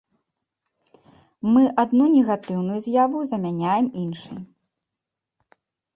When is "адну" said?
1.83-2.05